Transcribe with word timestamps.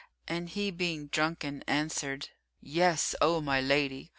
And 0.27 0.49
he 0.49 0.71
being 0.71 1.09
drunken, 1.09 1.63
answered, 1.67 2.29
"Yes, 2.59 3.13
O 3.21 3.39
my 3.39 3.61
lady." 3.61 4.09